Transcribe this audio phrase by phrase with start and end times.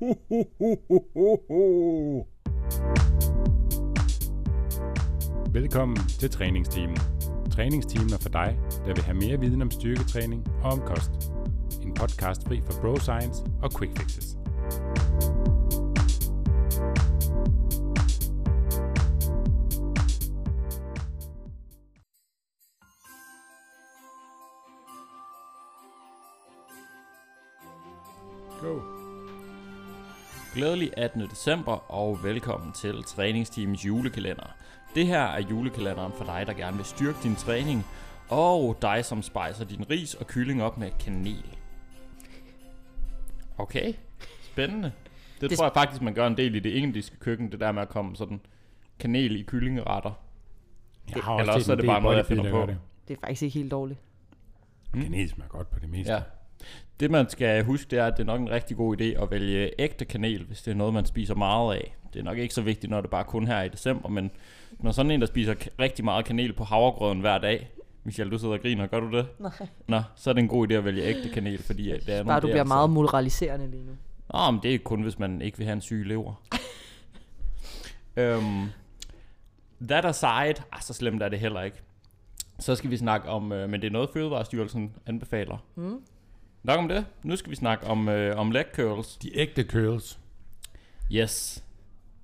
[0.00, 0.74] Ho, ho, ho,
[1.14, 2.26] ho, ho.
[5.52, 6.96] Velkommen til træningsteamen.
[7.50, 11.10] Træningsteamen er for dig, der vil have mere viden om styrketræning og om kost.
[11.82, 14.36] En podcast fri for bro science og quick fixes.
[28.60, 28.95] Go.
[30.56, 31.20] Glædelig 18.
[31.20, 34.56] december og velkommen til træningsteamets julekalender.
[34.94, 37.86] Det her er julekalenderen for dig, der gerne vil styrke din træning,
[38.28, 41.44] og dig, som spicer din ris og kylling op med kanel.
[43.58, 43.94] Okay,
[44.42, 44.92] spændende.
[45.34, 47.60] Det, Det- det tror jeg faktisk, man gør en del i det indiske køkken, det
[47.60, 48.40] der med at komme sådan
[48.98, 50.12] kanel i kyllingeretter.
[51.14, 52.56] Jeg har Eller også er det bare noget, jeg finder der på.
[52.66, 52.66] gør
[53.08, 54.00] Det er faktisk ikke helt dårligt.
[54.94, 55.02] det.
[55.02, 56.12] Kanel smager godt på det meste.
[56.12, 56.20] Ja.
[57.00, 59.30] Det man skal huske, det er, at det er nok en rigtig god idé at
[59.30, 61.96] vælge ægte kanel, hvis det er noget, man spiser meget af.
[62.12, 64.30] Det er nok ikke så vigtigt, når det bare kun her i december, men
[64.80, 67.70] når sådan en, der spiser rigtig meget kanel på havregrøden hver dag,
[68.04, 69.26] Michelle, du sidder og griner, gør du det?
[69.38, 69.50] Nej.
[69.88, 72.24] Nå, så er det en god idé at vælge ægte kanel, fordi det er Bare
[72.24, 73.92] nogle du bliver så- meget moraliserende lige nu.
[74.34, 76.34] Nå, men det er kun, hvis man ikke vil have en syg lever.
[78.16, 78.70] um,
[79.88, 81.76] that aside, ah, så slemt er det heller ikke.
[82.58, 85.56] Så skal vi snakke om, øh, men det er noget Fødevarestyrelsen anbefaler.
[85.74, 86.00] Mm.
[86.66, 87.04] Nok om det.
[87.22, 89.16] Nu skal vi snakke om, øh, om leg curls.
[89.16, 90.18] De ægte curls.
[91.12, 91.64] Yes.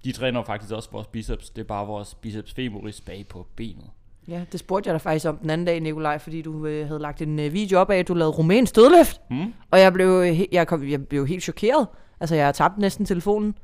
[0.05, 1.51] De træner faktisk også vores biceps.
[1.51, 3.87] Det er bare vores biceps femoris bag på benet.
[4.29, 7.01] Ja, det spurgte jeg dig faktisk om den anden dag, Nikolaj, fordi du øh, havde
[7.01, 9.21] lagt en øh, video op af, at du lavede rumænsk dødløft.
[9.31, 9.55] Hmm?
[9.71, 11.87] Og jeg blev, øh, he- jeg, kom, jeg blev helt chokeret.
[12.21, 13.55] Altså, jeg har tabt næsten telefonen.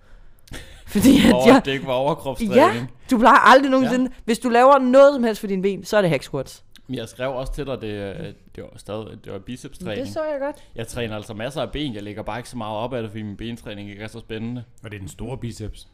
[0.87, 2.57] Fordi at Over, jeg, det ikke var overkropstræning.
[2.57, 4.23] ja, du plejer aldrig nogensinde, ja.
[4.25, 6.65] hvis du laver noget som helst for din ben, så er det hack squats.
[6.89, 10.07] Men jeg skrev også til dig, det, det var stadig det var biceps træning.
[10.07, 10.57] Det så jeg godt.
[10.75, 11.95] Jeg træner altså masser af ben.
[11.95, 14.21] Jeg lægger bare ikke så meget op af det, fordi min bentræning ikke er så
[14.21, 14.65] spændende.
[14.83, 15.89] Og det er den store biceps.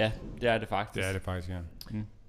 [0.00, 1.04] Ja, det er det faktisk.
[1.04, 1.58] Det er det faktisk, ja.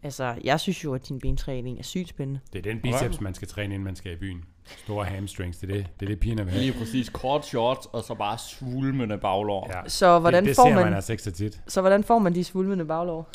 [0.03, 2.39] Altså, jeg synes jo, at din bentræning er sygt spændende.
[2.53, 4.43] Det er den biceps, man skal træne, inden man skal i byen.
[4.65, 6.61] Store hamstrings, det er det, det, er det pigerne vil have.
[6.61, 9.71] Lige præcis kort shorts, og så bare svulmende baglår.
[9.73, 9.89] Ja.
[9.89, 11.61] Så hvordan, det, det får ser man, man altså ikke så tit.
[11.67, 13.29] så hvordan får man de svulmende baglår?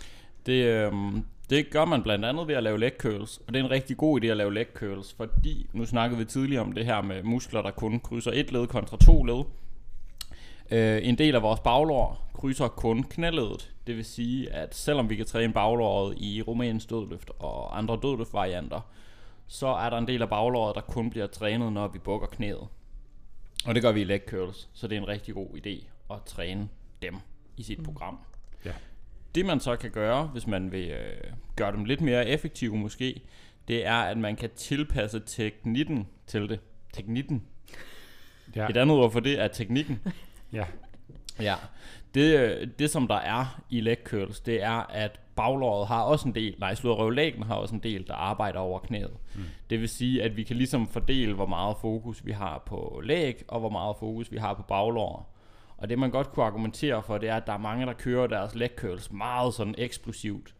[0.46, 3.64] Det, øhm, det gør man blandt andet ved at lave leg curls, og det er
[3.64, 6.84] en rigtig god idé at lave leg curls, fordi nu snakkede vi tidligere om det
[6.84, 9.44] her med muskler, der kun krydser et led kontra to led.
[10.70, 13.74] Øh, en del af vores baglår krydser kun knæledet.
[13.86, 18.80] Det vil sige, at selvom vi kan træne baglåret i rumænsk dødløft og andre dødløftvarianter,
[19.46, 22.68] så er der en del af baglåret, der kun bliver trænet, når vi bukker knæet.
[23.66, 26.22] Og det gør vi i leg curls, så det er en rigtig god idé at
[26.26, 26.68] træne
[27.02, 27.16] dem
[27.56, 28.18] i sit program.
[28.64, 28.72] Ja.
[29.34, 33.20] Det man så kan gøre, hvis man vil øh, gøre dem lidt mere effektive måske,
[33.68, 36.60] det er, at man kan tilpasse teknikken til det.
[36.92, 37.42] Teknikken.
[38.56, 38.68] Ja.
[38.68, 40.00] Et andet ord for det er teknikken.
[40.52, 40.64] ja.
[41.40, 41.54] Ja.
[42.14, 46.28] Det, øh, det som der er i leg curls, det er, at baglåret har også
[46.28, 49.16] en del, nej, slået røvlægen har også en del, der arbejder over knæet.
[49.34, 49.42] Mm.
[49.70, 53.42] Det vil sige, at vi kan ligesom fordele, hvor meget fokus vi har på læg,
[53.48, 55.24] og hvor meget fokus vi har på baglåret.
[55.82, 58.26] Og det man godt kunne argumentere for, det er, at der er mange, der kører
[58.26, 60.54] deres leg curls meget sådan eksplosivt.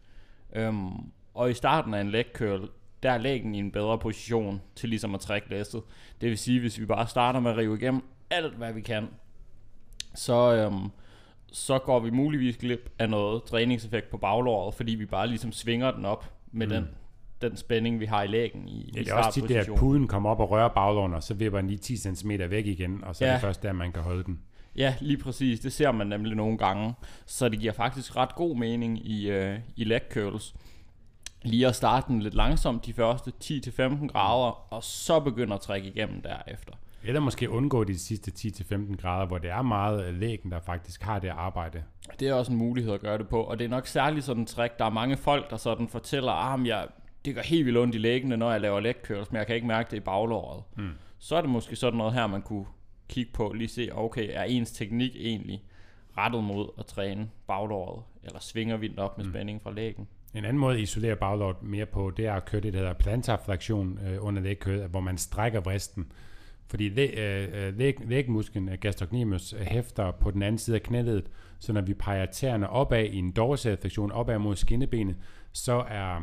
[0.55, 0.89] Øhm,
[1.33, 2.69] og i starten af en leg curl,
[3.03, 5.81] der er lægen i en bedre position til ligesom at trække læsset.
[6.21, 9.07] Det vil sige, hvis vi bare starter med at rive igennem alt, hvad vi kan,
[10.15, 10.89] så, øhm,
[11.51, 15.91] så går vi muligvis glip af noget træningseffekt på baglåret, fordi vi bare ligesom svinger
[15.91, 16.73] den op med mm.
[16.73, 16.87] den,
[17.41, 20.07] den spænding, vi har i lægen i, Ja, det er også tit, det at puden
[20.07, 23.15] kommer op og rører baglåren, og så vipper den lige 10 cm væk igen, og
[23.15, 23.29] så ja.
[23.29, 24.39] er det først der, man kan holde den.
[24.75, 25.59] Ja, lige præcis.
[25.59, 26.93] Det ser man nemlig nogle gange.
[27.25, 30.55] Så det giver faktisk ret god mening i, øh, i leg curls.
[31.43, 35.87] Lige at starte den lidt langsomt de første 10-15 grader, og så begynde at trække
[35.87, 36.73] igennem derefter.
[37.03, 41.01] Eller måske undgå de sidste 10-15 grader, hvor det er meget øh, lægen, der faktisk
[41.03, 41.83] har det arbejde.
[42.19, 44.41] Det er også en mulighed at gøre det på, og det er nok særligt sådan
[44.41, 44.79] en trick.
[44.79, 46.87] Der er mange folk, der sådan fortæller, at jeg,
[47.25, 49.67] det gør helt vildt ondt i læggene, når jeg laver curls, men jeg kan ikke
[49.67, 50.63] mærke det i baglåret.
[50.77, 50.89] Mm.
[51.19, 52.65] Så er det måske sådan noget her, man kunne
[53.09, 55.63] kigge på, lige se, okay, er ens teknik egentlig
[56.17, 60.07] rettet mod at træne baglåret, eller svinger vi den op med spænding fra lægen?
[60.33, 62.93] En anden måde at isolere baglåret mere på, det er at køre det, der hedder
[62.93, 66.11] plantarflektion øh, under lægkødet, hvor man strækker vristen.
[66.67, 71.29] Fordi læg, øh, læg, lægmusklen, øh, gastrocnemius, øh, hæfter på den anden side af knæledet,
[71.59, 75.15] så når vi peger tæerne opad i en dorsalflektion opad mod skinnebenet,
[75.51, 76.21] så er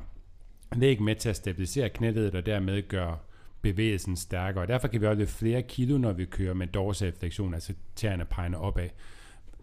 [0.76, 3.18] læg med til at stabilisere knæledet og dermed gøre
[3.62, 4.66] bevægelsen stærkere.
[4.66, 8.58] Derfor kan vi også løfte flere kilo, når vi kører med dorsalflektion, altså tæerne pegende
[8.58, 8.88] opad.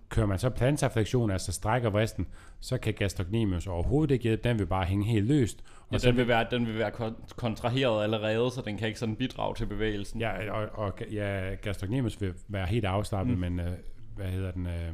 [0.09, 2.27] Kører man så plantarflektion, altså strækker vristen,
[2.59, 4.49] så kan gastrocnemius overhovedet ikke hjælpe.
[4.49, 5.63] Den vil bare hænge helt løst.
[5.79, 8.87] Og Ja, så den vil være, den vil være kon- kontraheret allerede, så den kan
[8.87, 10.19] ikke sådan bidrage til bevægelsen.
[10.19, 13.41] Ja, og, og ja, gastrocnemius vil være helt afslappet, mm.
[13.41, 13.71] men øh,
[14.15, 14.67] hvad hedder den?
[14.67, 14.93] Øh,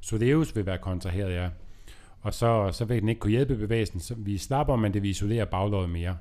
[0.00, 1.48] Soleus vil være kontraheret, ja.
[2.20, 4.00] Og så, så vil den ikke kunne hjælpe bevægelsen.
[4.00, 6.16] Så vi slapper, men det vil isolere baglåret mere.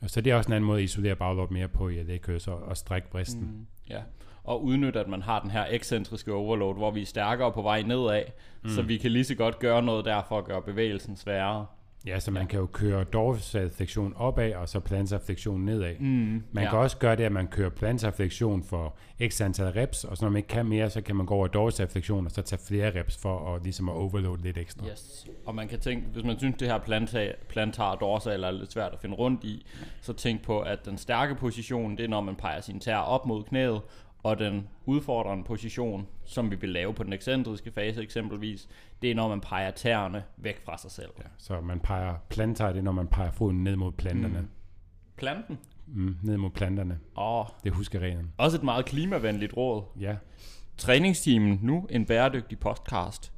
[0.00, 1.98] Og så det er også en anden måde at isolere baglåret mere på i
[2.46, 3.42] og, og strække bristen.
[3.42, 3.66] Mm.
[3.90, 4.02] Ja,
[4.44, 7.82] og udnytte, at man har den her ekscentriske overload, hvor vi er stærkere på vej
[7.82, 8.22] nedad,
[8.62, 8.68] mm.
[8.68, 11.66] så vi kan lige så godt gøre noget der for at gøre bevægelsen sværere.
[12.06, 13.70] Ja, så man kan jo køre dorsal
[14.16, 15.18] opad, og så plantar
[15.64, 15.94] nedad.
[16.00, 16.70] Mm, man ja.
[16.70, 18.10] kan også gøre det, at man kører plantar
[18.64, 18.96] for
[19.28, 21.46] x antal reps, og så når man ikke kan mere, så kan man gå over
[21.46, 21.88] dorsal
[22.26, 24.86] og så tage flere reps for at, ligesom at overload lidt ekstra.
[24.86, 25.26] Yes.
[25.46, 28.92] Og man kan tænke, hvis man synes, det her plantar, plantar dorsal er lidt svært
[28.92, 29.66] at finde rundt i,
[30.00, 33.26] så tænk på, at den stærke position, det er, når man peger sin tær op
[33.26, 33.80] mod knæet,
[34.22, 38.68] og den udfordrende position, som vi vil lave på den ekscentriske fase eksempelvis,
[39.02, 41.10] det er når man peger tæerne væk fra sig selv.
[41.18, 44.40] Ja, så man peger plantar, det er når man peger foden ned mod planterne.
[44.40, 44.48] Mm.
[45.16, 45.58] Planten?
[45.86, 46.98] Mm, ned mod planterne.
[47.16, 47.46] Åh.
[47.64, 48.32] Det husker reglen.
[48.36, 49.82] Også et meget klimavenligt råd.
[50.00, 50.16] Ja.
[50.76, 53.32] Træningsteamen nu, en bæredygtig podcast.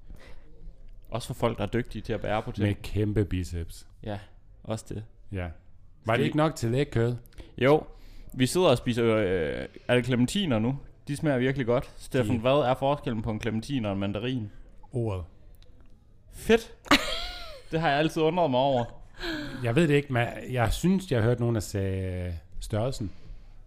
[1.08, 2.66] Også for folk, der er dygtige til at bære på ting.
[2.66, 3.88] Med kæmpe biceps.
[4.02, 4.18] Ja,
[4.62, 5.04] også det.
[5.32, 5.48] Ja.
[6.04, 7.16] Var det ikke nok til lægkød?
[7.58, 7.82] Jo,
[8.32, 10.78] vi sidder og spiser, øh, er det clementiner nu?
[11.08, 11.90] De smager virkelig godt.
[11.96, 14.50] Steffen, De- hvad er forskellen på en clementin og en mandarin?
[14.92, 15.24] Ordet.
[16.32, 16.74] Fedt.
[17.70, 18.84] det har jeg altid undret mig over.
[19.64, 23.10] Jeg ved det ikke, men jeg synes, jeg har hørt nogen, der sagde øh, størrelsen.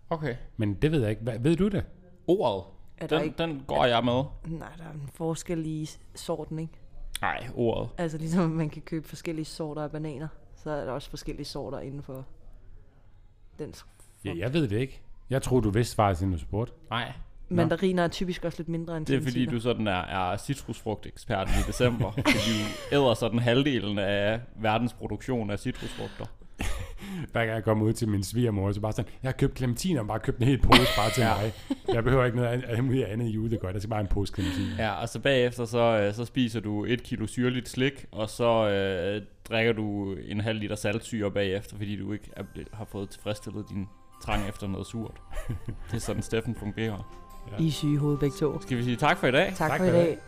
[0.10, 0.36] Okay.
[0.58, 1.22] Men det ved jeg ikke.
[1.22, 1.86] Hvad, ved du det?
[2.28, 2.64] Ordet,
[2.98, 3.38] Er den, ikke...
[3.38, 4.24] den går jeg med.
[4.48, 6.74] Nej, der er en forskel i sorten, ikke?
[7.22, 7.90] Nej, ordet.
[7.98, 11.80] Altså ligesom man kan købe forskellige sorter af bananer, så er der også forskellige sorter
[11.80, 12.26] inden for
[13.60, 13.74] den
[14.26, 15.02] Ja, jeg ved det ikke.
[15.30, 16.74] Jeg tror du vidste svaret, siden du spurgte.
[16.90, 17.12] Nej,
[17.50, 21.54] Mandariner er typisk også lidt mindre end det er fordi du sådan er, er citrusfrugteksperten
[21.54, 22.12] i december.
[22.16, 22.60] fordi
[22.92, 26.26] du æder sådan halvdelen af verdens produktion af citrusfrugter.
[27.32, 30.02] Hver gang jeg kommer ud til min svigermor, så bare sådan, jeg har købt clementiner,
[30.02, 31.54] og bare købt en helt pose bare til mig.
[31.94, 34.84] Jeg behøver ikke noget andet, andet, julegodt, jeg skal bare en pose clementiner.
[34.84, 38.70] Ja, og så bagefter så, øh, så spiser du et kilo syrligt slik, og så
[38.70, 42.44] øh, drikker du en halv liter saltsyre bagefter, fordi du ikke er,
[42.74, 43.88] har fået tilfredsstillet din
[44.26, 45.22] trang efter noget surt.
[45.92, 47.16] det er sådan Steffen fungerer.
[47.60, 48.62] I er syge i hovedet begge to.
[48.62, 49.54] Skal vi sige tak for i dag?
[49.56, 50.20] Tak, Tak for i for i dag.